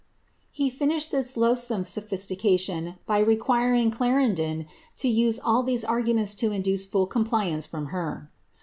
[0.01, 0.03] ^'
[0.51, 4.65] He liuished this loathsome sophistication by re quiring Clarendon
[4.97, 8.31] to use all tliese arguments to induce full compliance from her.